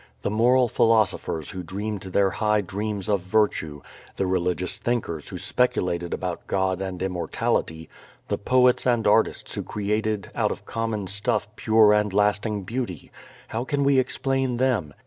[0.23, 3.83] The moral philosophers who dreamed their high dreams of virtue,
[4.17, 7.87] the religious thinkers who speculated about God and immortality,
[8.27, 13.11] the poets and artists who created out of common stuff pure and lasting beauty:
[13.49, 14.91] how can we explain them?